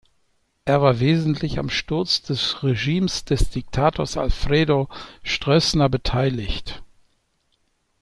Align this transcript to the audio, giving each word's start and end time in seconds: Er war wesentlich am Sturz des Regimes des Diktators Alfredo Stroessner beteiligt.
Er 0.65 0.81
war 0.81 0.99
wesentlich 0.99 1.59
am 1.59 1.69
Sturz 1.69 2.23
des 2.23 2.63
Regimes 2.63 3.23
des 3.23 3.51
Diktators 3.51 4.17
Alfredo 4.17 4.89
Stroessner 5.21 5.89
beteiligt. 5.89 6.81